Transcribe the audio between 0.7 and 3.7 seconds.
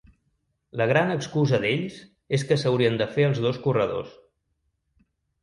La gran excusa d’ells és que s’haurien de fer els dos